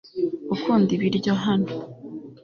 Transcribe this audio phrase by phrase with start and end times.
[0.55, 1.69] ukunda ibiryo hano